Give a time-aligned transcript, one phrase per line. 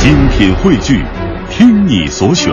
[0.00, 1.04] 精品汇聚，
[1.50, 2.50] 听你所选，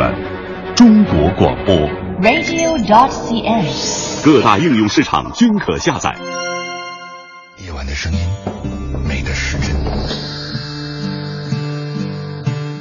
[0.75, 1.73] 中国广播。
[2.21, 4.21] radio.dot.cn，。
[4.21, 6.13] 各大应用市场均可下载。
[7.65, 8.19] 夜晚的声音，
[9.07, 9.73] 美的是真。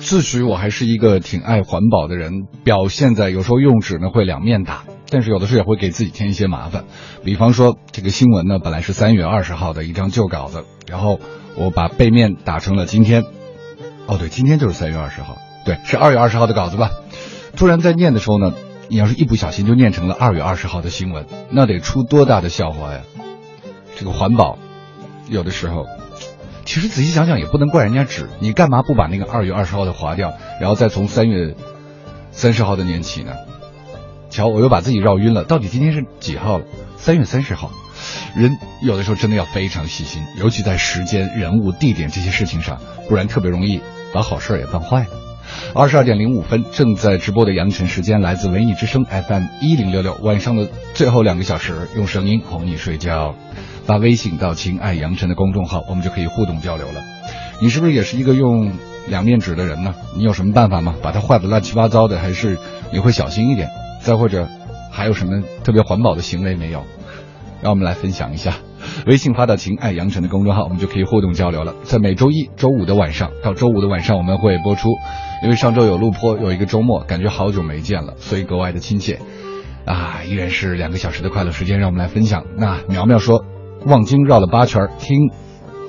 [0.01, 2.33] 自诩我还是一个挺爱环保的人，
[2.65, 6.87] 表现在有时候用纸呢会两面打，但是有的时候也会给自己添一些麻烦。
[7.25, 11.21] 比方说这个新闻呢，本来是三月二十号的一张旧稿子，然后
[11.57, 13.23] 我把背面打成了今天。
[14.07, 16.91] 哦，对，今天就是三月二十号，对，是二月二十号的稿子吧？
[17.57, 18.53] 突然在念的时候呢，
[18.89, 23.01] 你要是一不小心就念成了二月二十号的新闻，那得出多大的笑话呀！
[23.97, 24.59] 这个环保，
[25.29, 25.87] 有的时候。
[26.65, 31.55] 其实仔细想想也不能怪人家纸，你干嘛不把那个二月二十号的划掉，然后再从三月
[32.33, 33.35] 三十号的念起呢？
[34.31, 36.65] 瞧，我又把自己绕晕了，到底今天是几号了？
[36.97, 37.71] 三月三十号。
[38.35, 43.81] 人有的时候真的要非常细心，尤其在时间、人物、地点这些事情上，不然特别容易
[44.17, 45.09] 把好事也办坏了。
[45.75, 53.35] 二十二点零五分，正在直播的羊晨时间来自文艺之声 FM 一零六六，晚上的最后两个小时，用声音哄你睡觉。
[53.85, 57.03] 发微信到“情爱杨晨”的公众号，我们就可以互动交流了。
[57.61, 58.73] 你是不是也是一个用
[59.07, 59.95] 两面纸的人呢？
[60.17, 60.95] 你有什么办法吗？
[61.03, 62.57] 把它坏的乱七八糟的，还是
[62.91, 63.69] 你会小心一点？
[64.01, 64.49] 再或者
[64.91, 66.85] 还有什么特别环保的行为没有？
[67.67, 68.59] 让我们来分享一下。
[69.09, 71.75] 微信发到“情爱杨晨”的公众号，我们就可以互动交流了。
[71.83, 74.91] 在每周一周五的晚上到周五的晚上，我们会播出。
[75.43, 79.19] 因为上周有录播，有一个周末，感觉好久没见了，所以格外的亲切。
[79.85, 82.45] 啊，依然是两个小时的快乐时间，让我们来分享。
[82.57, 83.45] 那苗苗说。
[83.85, 85.19] 望京绕了八圈，听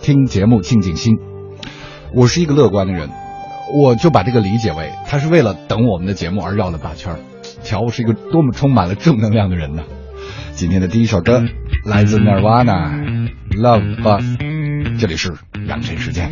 [0.02, 1.16] 听节目静静心。
[2.14, 3.10] 我是一个乐观的人，
[3.84, 7.16] 我就把这个理解为他是为了等我们的节目而绕了八圈。
[7.62, 9.84] 瞧，我是一个多么充满了正能量的人呢！
[10.54, 11.44] 今天的第一首歌
[11.88, 12.92] 来自 Nirvana，
[13.58, 14.38] 《Love Bus》，
[15.00, 15.34] 这里是
[15.68, 16.30] 养生时间。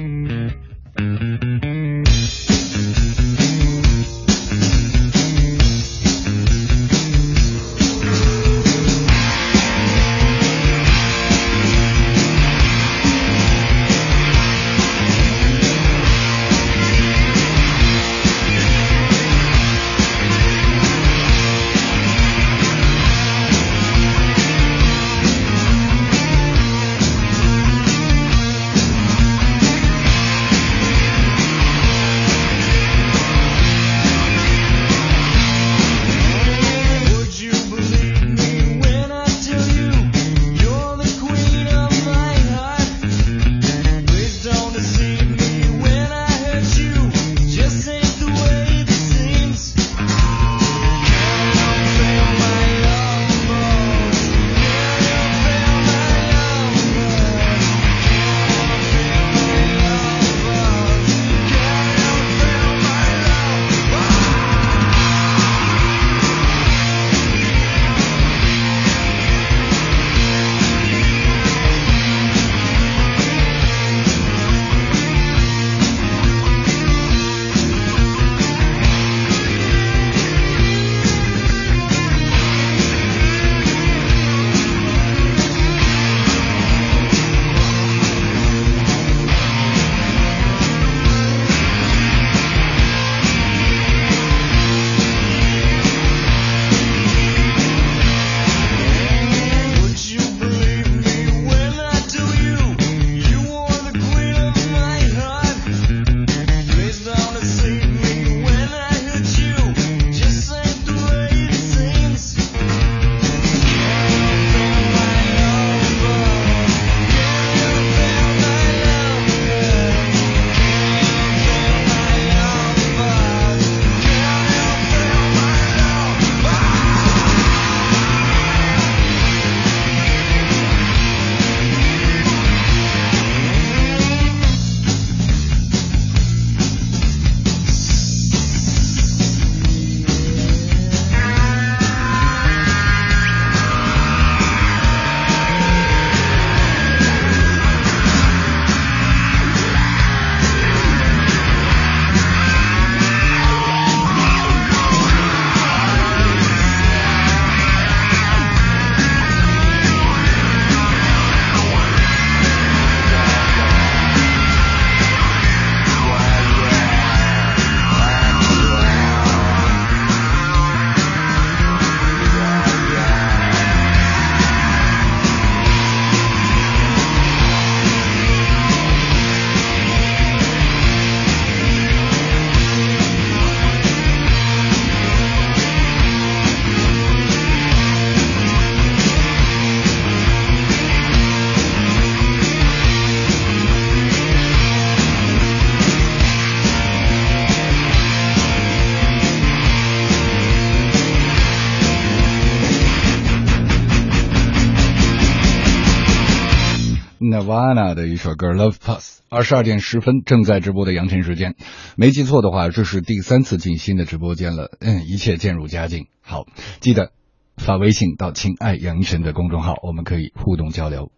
[207.76, 209.22] Nirvana 的一首歌《Love Pass》。
[209.30, 211.56] 二十二点十分正在直播的杨晨时间，
[211.98, 214.78] 没记错的话，这是第三次进新的直播间了。
[214.80, 216.08] 嗯，一切渐入佳境。
[216.22, 216.46] 好，
[216.80, 217.12] 记得
[217.58, 221.12] 发微信到“亲爱杨晨”的公众号，我们可以互动交流。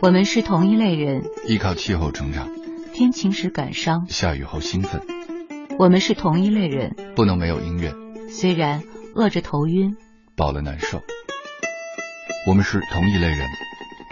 [0.00, 2.48] 我们是同一类人，依靠气候成长，
[2.92, 5.02] 天晴时感伤，下雨后兴奋。
[5.76, 7.92] 我们是同一类人，不能没有音乐，
[8.28, 8.84] 虽然
[9.16, 9.96] 饿着头晕，
[10.36, 11.00] 饱了难受。
[12.46, 13.48] 我们是同一类人，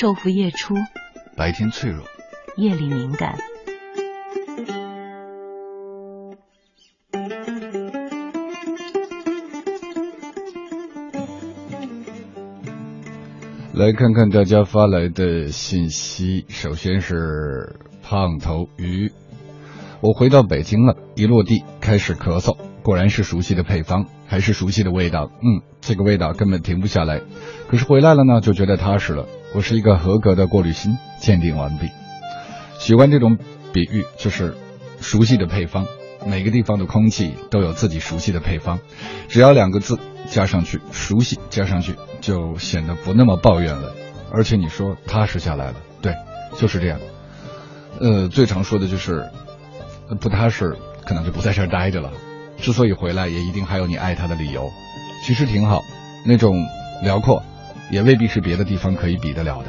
[0.00, 0.74] 昼伏夜出，
[1.36, 2.02] 白天脆弱。
[2.56, 3.36] 夜里敏感。
[13.74, 16.46] 来看看大家发来的信息。
[16.48, 19.12] 首先是胖头鱼，
[20.00, 25.30] 我回到北京了，一落地开始咳嗽，果然是熟悉的配方，还是熟悉的味道。
[25.42, 27.20] 嗯，这个味道根本停不下来。
[27.68, 29.26] 可是回来了呢，就觉得踏实了。
[29.56, 31.88] 我是一个合格的过滤芯，鉴定完毕。
[32.78, 33.38] 喜欢这种
[33.72, 34.54] 比喻，就是
[35.00, 35.86] 熟悉的配方。
[36.26, 38.80] 每个地方的空气都有自己熟悉的配方，
[39.28, 43.94] 只要两个字加上去，熟悉加上去，就显得不那么抱怨了。
[44.30, 46.14] 而且你说踏实下来了，对，
[46.58, 47.00] 就是这样。
[47.98, 49.30] 呃，最常说的就是
[50.20, 50.76] 不踏实，
[51.06, 52.12] 可能就不在这儿待着了。
[52.58, 54.68] 之所以回来，也一定还有你爱他的理由。
[55.26, 55.80] 其实挺好，
[56.26, 56.54] 那种
[57.02, 57.42] 辽阔，
[57.90, 59.68] 也未必是别的地方可以比得了的。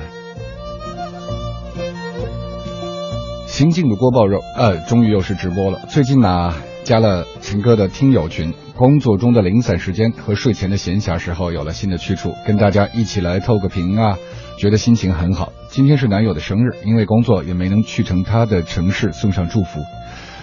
[3.46, 5.80] 新进的锅包肉，呃，终于又是直播了。
[5.90, 6.54] 最近呢，
[6.84, 14.18] 加了陈哥的听友群，工作中的零散时间和睡前的闲暇时候有了新的去处，跟大家一起来透个屏啊，
[14.60, 15.52] 觉得心情很好。
[15.70, 19.82] 今天是男友的生日，因为工作也没能去成他的城市送上祝福。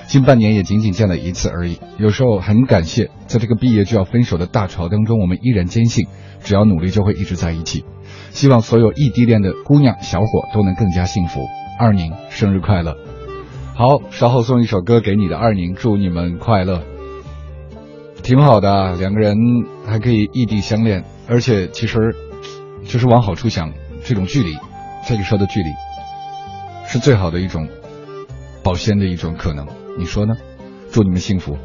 [0.06, 1.80] 近半年也仅仅见了一次而已。
[1.98, 6.06] 有时候很感谢，在这个毕业就要分手的大潮当中，我们依然坚信，
[6.42, 7.84] 只要努力就会一直在一起。
[8.30, 11.40] 希望所有异地恋的姑娘小伙都能更加幸福。
[11.78, 12.96] 二宁生日快乐！
[13.74, 16.82] 好，稍后送一首歌给你的二宁，祝你们快乐。
[18.22, 19.36] 挺好的，两个人
[19.86, 22.14] 还可以异地相恋，而且其实
[22.84, 23.72] 就是往好处想，
[24.04, 24.56] 这种距离，
[25.08, 25.70] 这个时候的距离，
[26.86, 27.68] 是最好的一种
[28.62, 29.66] 保鲜的一种可能。
[29.96, 30.34] 你说呢？
[30.90, 31.56] 祝你们幸福。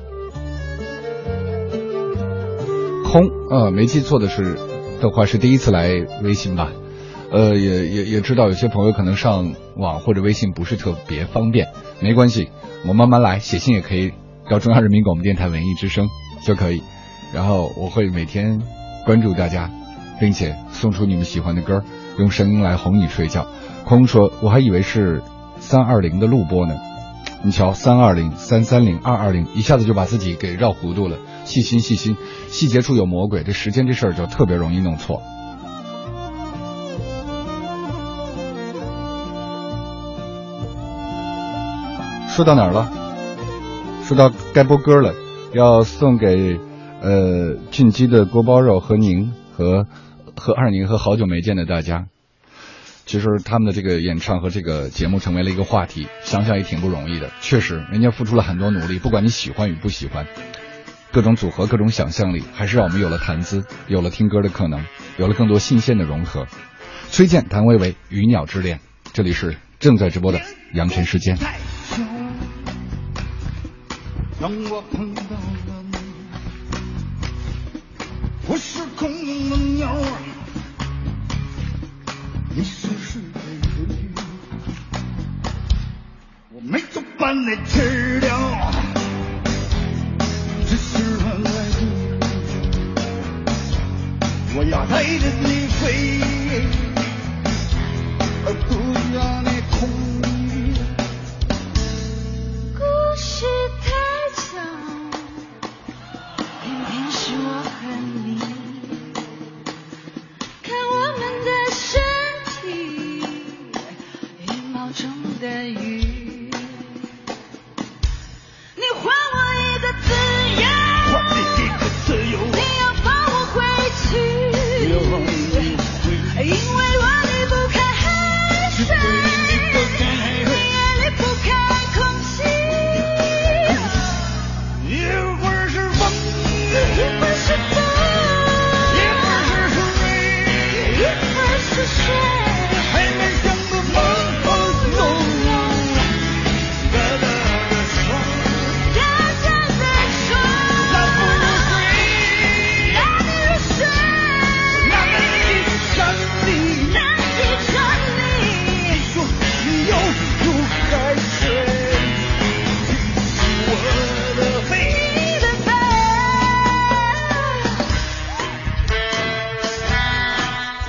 [3.05, 4.55] 空，呃，没记错的是
[5.01, 5.89] 的话，是第一次来
[6.23, 6.71] 微信吧？
[7.31, 11.67] 呃，也也也知道有些朋友可能上网或者微信不是特别方便，
[12.01, 12.49] 没关系，
[12.87, 14.13] 我慢慢来，写信也可以
[14.49, 16.07] 到中央人民广播电台文艺之声
[16.43, 16.81] 就可以，
[17.33, 18.61] 然后我会每天
[19.05, 19.69] 关注大家，
[20.19, 21.83] 并且送出你们喜欢的歌，
[22.17, 23.47] 用声音来哄你睡觉。
[23.85, 25.21] 空说，我还以为是
[25.57, 26.75] 三二零的录播呢，
[27.41, 31.17] 你瞧，三二零、三三零、二二零，一下子就把自己给绕糊涂了。
[31.45, 32.17] 细心细心，
[32.49, 35.21] 细节处有魔鬼，这时间这事儿就特别容易弄错。
[42.27, 42.91] 说到哪儿了？
[44.03, 45.13] 说到该播歌了，
[45.53, 46.59] 要送给
[47.01, 49.87] 呃俊基的锅包肉和您和
[50.35, 52.07] 和二宁和好久没见的大家。
[53.09, 57.31] 其实他们的这个演唱和这个节目成为了一个话题，想想也挺不容易的。
[57.41, 60.27] 确实，人家付出了很多努力，不管你喜欢与不喜欢，
[61.11, 64.85] 各种组合、各种想象力，还是让我们有了谈资，有了听歌的可能，
[65.17, 66.45] 有了更多新鲜的融合。
[67.09, 68.77] 崔健、谭维维《鱼鸟之恋》，
[69.11, 70.39] 这里是正在直播的
[70.75, 71.35] 杨晨时间。
[74.39, 75.97] 让我碰到了你，
[78.47, 80.21] 我是空中的鸟儿，
[82.55, 82.87] 你是
[87.29, 88.35] 把你吃掉，
[90.65, 91.77] 只是乱来的，
[94.55, 95.85] 我要带着你飞，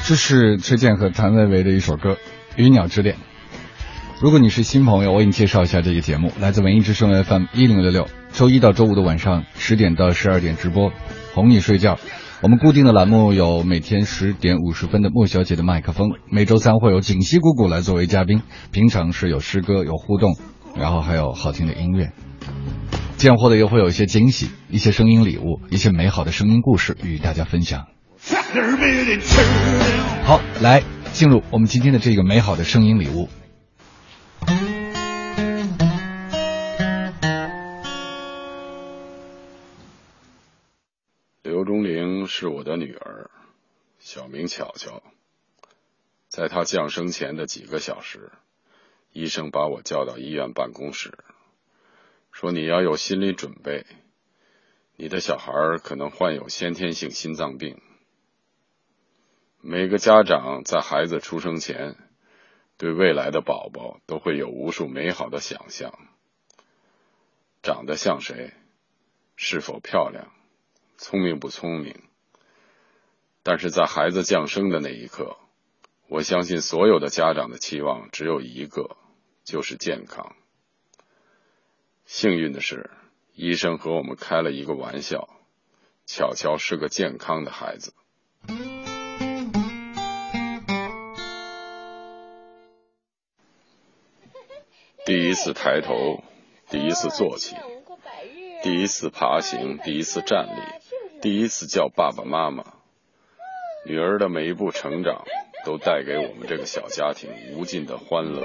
[0.07, 2.15] 这是崔健和谭维维的一首歌
[2.57, 3.15] 《鱼鸟之恋》。
[4.21, 10.93] 如果你是新朋友，我给你介绍一下这个节目，来自文艺之声 FM 一零六六，周一到周五的晚上十点到十二点直播，
[11.33, 11.99] 哄你睡觉。
[12.43, 18.43] 我们固定的栏目有每天十点五十分的莫小姐的麦克风，每周三会有锦溪姑姑来作为嘉宾，
[18.73, 20.37] 平常是有诗歌有互动，
[20.77, 22.11] 然后还有好听的音乐。
[23.17, 27.87] 这样获得又会有一些惊喜，一些声音礼物，一些美好的声音故事与大家分享。
[30.25, 33.29] 好，来进入我们今天的这个美好的声音礼物。
[41.43, 43.31] 刘忠玲是我的女儿，
[43.99, 45.03] 小名巧巧。
[46.29, 48.31] 在她降生前的几个小时，
[49.13, 51.19] 医生把我叫到医院办公室。
[52.31, 53.87] 说你要有心理准备，
[54.97, 57.81] 你的小孩可能患有先天性心脏病。
[59.63, 61.95] 每个家长在孩子出生前，
[62.79, 65.93] 对未来的宝宝都会有无数美好的想象：
[67.63, 68.55] 长得像谁，
[69.37, 70.33] 是否漂亮，
[70.97, 71.95] 聪明不聪明。
[73.43, 75.37] 但是在孩子降生的那一刻，
[76.09, 78.97] 我相信所有的家长的期望只有一个，
[79.45, 80.35] 就是健康。
[82.07, 82.89] 幸运的是，
[83.35, 85.29] 医生和我们开了一个玩笑，
[86.07, 87.93] 巧巧是个健康的孩子。
[95.31, 96.25] 第一次抬头，
[96.71, 97.55] 第一次坐起，
[98.65, 102.65] 第一次爬行，第一次站立，第一次叫爸爸妈妈。
[103.87, 105.25] 女儿的每一步成长，
[105.65, 108.45] 都带给我们这个小家庭无尽的欢乐。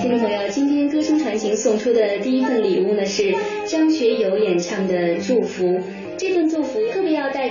[0.00, 3.34] 听众朋友，今天歌声传情送出的第一份礼物呢，是
[3.66, 5.78] 张学友演唱的祝福。
[6.16, 6.77] 这份祝福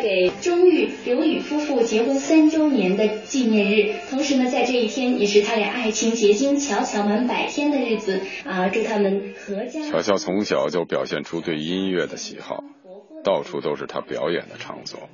[0.08, 8.70] 给钟玉、刘宇夫妇结婚三周年的纪念日，同时呢，在这一天也是他俩爱情结晶、巧巧满百天的日子啊！
[8.70, 9.92] 祝他们阖家。
[9.92, 12.64] 巧巧从小就表现出对音乐的喜好，
[13.26, 15.10] 到处都是他表演的场所。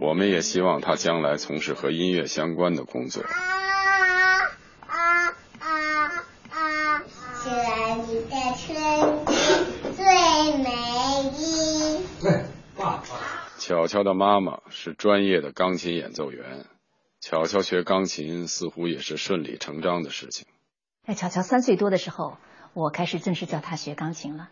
[0.00, 3.22] 我们也希望他将来从事和音乐相关的工作。
[13.68, 16.64] 巧巧的妈妈是专业的钢琴演奏员，
[17.20, 20.46] 巧巧学钢琴似乎也是顺理成章的事情。
[21.06, 22.38] 在巧巧三岁多的时候，
[22.72, 24.48] 我开始正式教她学钢琴了。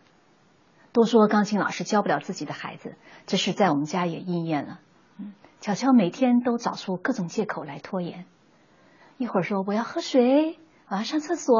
[0.91, 2.95] 都说钢琴老师教不了自己的孩子，
[3.25, 4.81] 这是在我们家也应验了。
[5.17, 8.27] 嗯，巧巧每天都找出各种借口来拖延，
[9.17, 10.59] 一会儿说我要喝水，
[10.89, 11.55] 我要上厕所，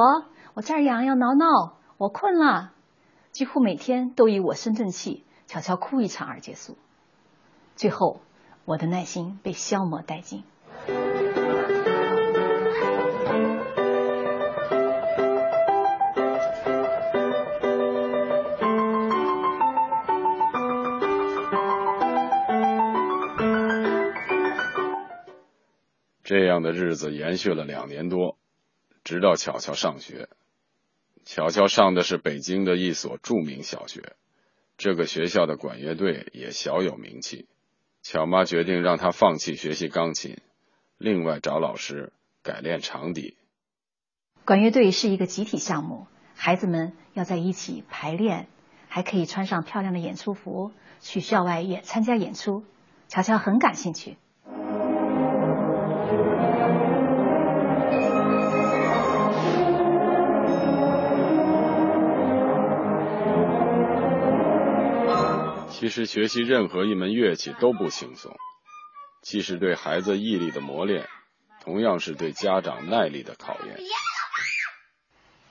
[0.54, 2.74] 我这儿痒痒挠挠，我困了，
[3.32, 6.78] 几乎每天都以我生正气，巧巧哭一场而结束。
[7.78, 8.22] 最后，
[8.66, 10.44] 我的耐心被消磨殆尽。
[26.24, 28.40] 这样的日子延续了两年多，
[29.04, 30.30] 直到巧巧上学。
[31.26, 34.16] 巧巧上的是北京的一所著名小学，
[34.80, 37.48] 这个学校的管乐队也小有名气。
[38.10, 40.38] 巧妈决定让他放弃学习钢琴，
[40.98, 43.36] 另外找老师改练长笛。
[44.46, 48.48] 管乐队是一个集体项目，孩子们要在一起排练，
[48.88, 50.72] 还可以穿上漂亮的演出服
[51.02, 52.64] 去校外演参加演出。
[53.10, 54.16] 乔乔很感兴趣。
[65.78, 68.36] 其实学习任何一门乐器都不轻松，
[69.22, 71.08] 既是对孩子毅力的磨练，
[71.62, 73.78] 同样是对家长耐力的考验。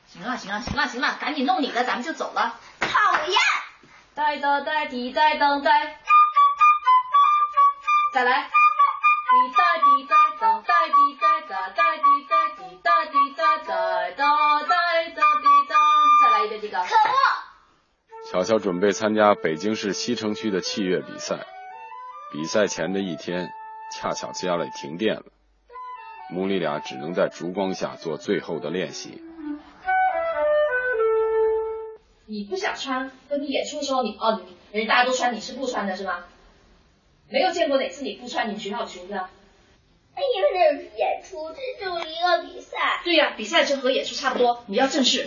[0.09, 2.59] 行了行了行了行了，赶紧弄你的，咱们就走了。
[2.81, 3.39] 讨厌！
[4.17, 6.01] 带的带滴带噔带，
[8.13, 8.51] 再来。
[8.51, 11.26] 滴带滴带噔带滴带
[18.37, 21.47] 巧巧准备参加北京市西城区的器乐比赛，
[22.31, 23.49] 比赛前的一天，
[23.91, 25.23] 恰巧家里停电了，
[26.31, 29.23] 母女俩只能在烛光下做最后的练习。
[32.27, 36.27] 你不想穿，跟你演出的时候你哦，人家大家都穿，你是不穿的是吗？
[37.31, 39.15] 没有见过哪次你不穿你们学校的裙子？
[39.15, 39.29] 哎呀，
[40.53, 43.01] 这是演出，这就是一个比赛。
[43.03, 45.27] 对呀，比赛就和演出差不多，你要正式。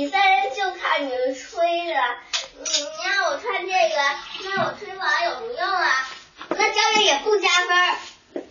[0.00, 2.00] 比赛就看你吹了，
[2.56, 2.64] 你
[3.04, 3.96] 让我穿这个，
[4.44, 6.08] 那我吹完有什么用啊？
[6.48, 8.46] 那教练也不加分，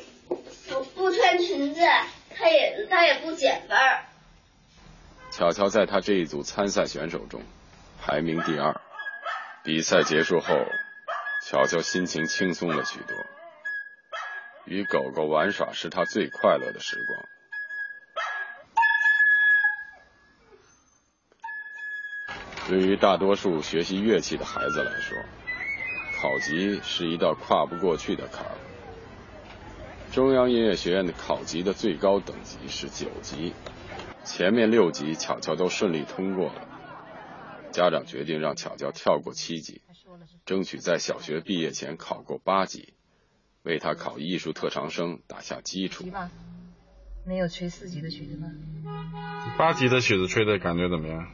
[0.76, 1.82] 我不穿裙子，
[2.38, 3.80] 他也他也不减分。
[5.32, 7.42] 巧巧在他这一组参赛选手中
[8.00, 8.80] 排名第二。
[9.64, 10.54] 比赛结束后，
[11.48, 13.18] 巧巧心情轻松了许多。
[14.66, 17.26] 与狗狗玩耍是他最快乐的时光。
[22.70, 25.18] 对于大多数学习乐器的孩子来说，
[26.22, 28.52] 考级是一道跨不过去的坎儿。
[30.12, 33.54] 中央音乐学院的考级的最高等级是九级，
[34.24, 36.68] 前面六级巧巧都顺利通过了。
[37.72, 39.82] 家长决定让巧巧跳过七级，
[40.46, 42.94] 争取在小学毕业前考过八级，
[43.64, 46.06] 为他考艺术特长生打下基础。
[47.26, 48.48] 没有吹四级的曲子吗？
[49.58, 51.28] 八级的曲子吹的感觉怎么样？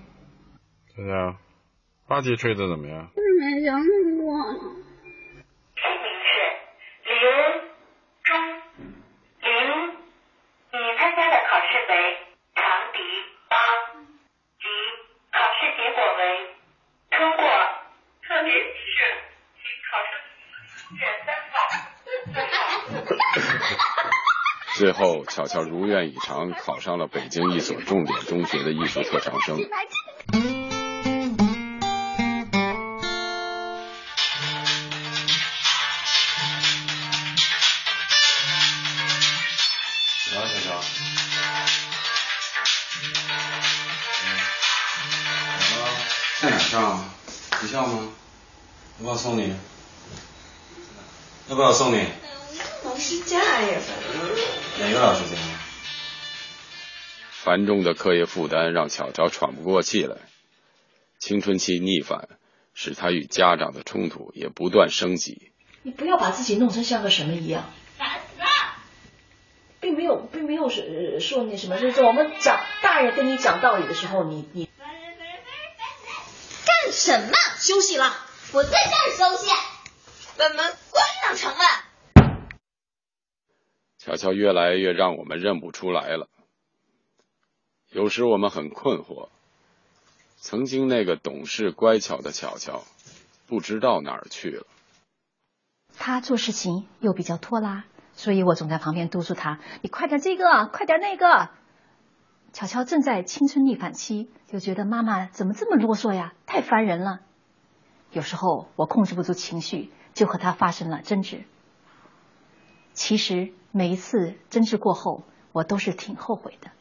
[0.95, 1.35] 对呀，
[2.07, 3.09] 八级吹的怎么样？
[3.15, 3.75] 没想
[4.17, 4.31] 过。
[5.75, 6.31] 提名是
[7.03, 7.13] 林
[8.23, 8.31] 中
[9.41, 9.51] 林，
[10.71, 11.93] 你参加的考试为
[12.55, 12.97] 长笛
[13.49, 13.53] 八
[14.55, 14.63] 级，
[15.31, 16.21] 考试结果为
[17.11, 17.43] 通过。
[18.27, 18.57] 特别提
[18.95, 18.97] 示，
[19.61, 20.11] 请考生
[20.97, 21.55] 选三法。
[24.79, 29.59] 最后，巧巧如愿以偿考上了北京一所重点中学的艺术特长生。
[46.75, 47.09] 上？
[47.61, 48.09] 学校吗？
[48.99, 49.53] 要不要送你？
[51.47, 52.05] 要不要送你？
[52.83, 53.79] 老师家呀，
[54.79, 55.37] 哪个老师家？
[57.31, 60.17] 繁重的课业负担让巧巧喘不过气来，
[61.17, 62.27] 青春期逆反
[62.73, 65.53] 使他与家长的冲突也不断升级。
[65.83, 67.71] 你不要把自己弄成像个什么一样。
[69.79, 74.74] 并没有，并没有是说那什么，就是说我们讲大人跟你讲道理的时候，你你干
[77.05, 77.33] 什么？
[77.59, 78.11] 休息了。
[78.51, 79.51] 我在这儿休息。
[80.39, 81.63] 把门关上，成了。
[83.99, 86.27] 巧巧越来越让我们认不出来了。
[87.91, 89.29] 有时我们很困惑，
[90.37, 92.83] 曾经那个懂事乖巧的巧巧，
[93.45, 94.65] 不知道哪儿去了。
[95.95, 101.49] 他做事情又比较拖拉，所以我总在旁边督促他：“你快点这个，快点那个。”
[102.55, 107.19] 巧巧正在青春逆反期，就觉得妈妈怎么这么啰嗦呀，太烦人了。
[108.11, 111.43] 有时候我控制不住情绪，就和他发生了争执。
[112.93, 116.71] 其实每一次争执过后，我都是挺后悔的。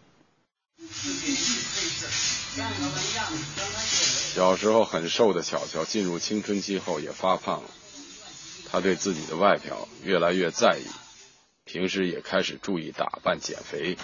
[4.36, 7.68] 小时候很瘦的巧巧，进入青春期后也发胖了。
[8.70, 10.86] 她对自己的外表越来越在意，
[11.64, 13.98] 平时也开始注意打扮、减肥。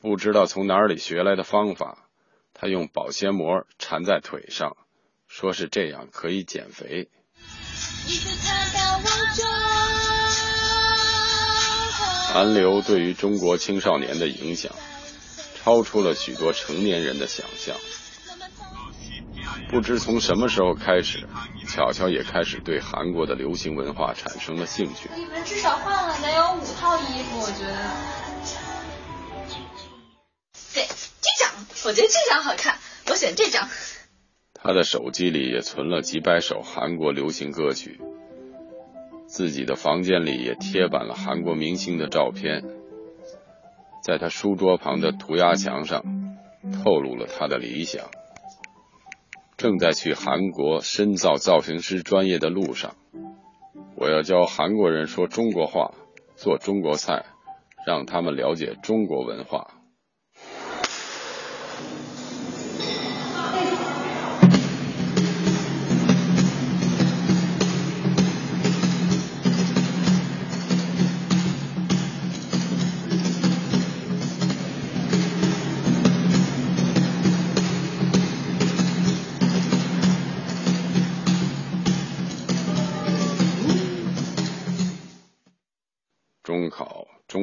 [0.00, 2.08] 不知道从哪里学来的方法，
[2.52, 4.76] 他用保鲜膜缠在腿上，
[5.26, 7.08] 说是这样可以减肥。
[12.32, 14.74] 韩流对于中国青少年的影响，
[15.56, 17.76] 超出了许多成年人的想象。
[19.74, 21.26] 不知从什么时候开始，
[21.66, 25.10] 巧巧也开始对韩国的流行文化产生了兴趣。
[25.16, 27.74] 你们至少换了得有五套衣服，我觉得。
[30.72, 31.50] 对，这张
[31.86, 32.78] 我觉得这张好看，
[33.10, 33.68] 我选这张。
[34.54, 38.00] 他的手机里也存了几百首韩国流行歌曲，
[39.26, 42.62] 自己的房间里也贴满了韩国明星的照片，
[44.04, 46.04] 在他书桌旁的涂鸦墙上，
[46.84, 48.04] 透露了他的理想。
[49.56, 52.96] 正在去韩国深造造型师专业的路上，
[53.96, 55.94] 我要教韩国人说中国话，
[56.34, 57.24] 做中国菜，
[57.86, 59.68] 让他们了解中国文化。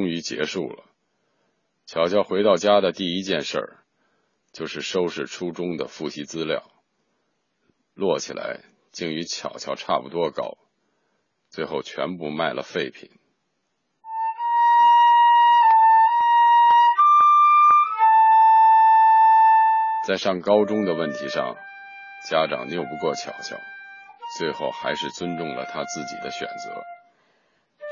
[0.02, 0.84] 终于结束了，
[1.86, 3.84] 巧巧回到家的第一件事儿，
[4.52, 6.72] 就是收拾初中的复习资料，
[7.94, 8.62] 摞起来
[8.92, 10.58] 竟与巧巧差不多高，
[11.50, 13.12] 最后全部卖了废品。
[20.08, 21.56] 在上高中的问题上，
[22.28, 23.56] 家长拗不过巧巧，
[24.40, 26.82] 最后还是尊重了他自己的选择，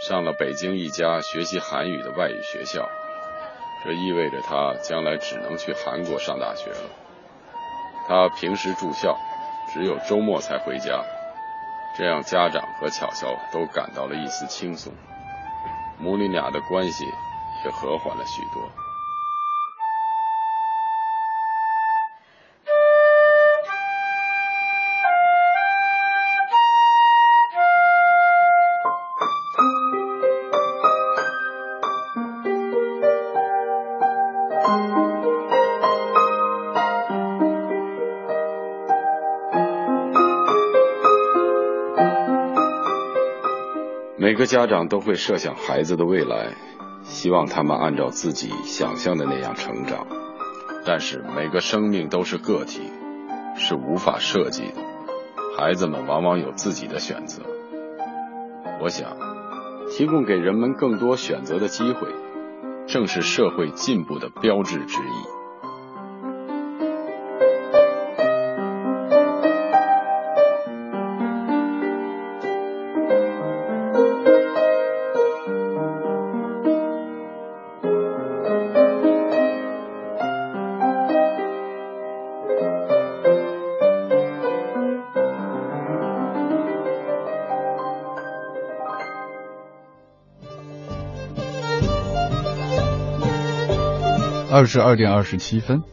[0.08, 2.90] 上了北京一家学习韩语的外语学校。
[3.84, 6.90] 这意味着他将来只能去韩国上大学了。
[8.08, 9.18] 他平时住校，
[9.74, 11.04] 只有周末才回家，
[11.98, 14.94] 这样家长和巧巧都感到了一丝轻松，
[15.98, 17.06] 母女俩的关系
[17.66, 18.70] 也和缓了许多。
[44.50, 46.56] 家长都会设想孩子的未来，
[47.04, 50.08] 希望他们按照自己想象的那样成长。
[50.84, 52.82] 但是每个生命都是个体，
[53.56, 54.82] 是无法设计的。
[55.56, 57.44] 孩子们往往有自己的选择。
[58.82, 59.16] 我想，
[59.92, 62.08] 提供给人们更多选择的机会，
[62.88, 65.39] 正是社会进步的标志之一。
[94.60, 95.84] 二十二点二十七分，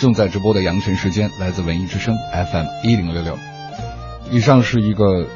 [0.00, 2.16] 正在直播的羊城时间来自文艺之声
[2.50, 3.36] FM 一零六六。
[4.30, 5.26] 以上是一个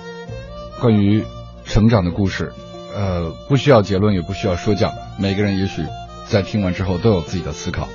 [0.80, 1.22] 关于
[1.66, 2.54] 成长的故事，
[2.96, 5.84] 呃，不需要结论，也不需要说教，每个人也许
[6.26, 7.86] 在听完之后都有自己的思考。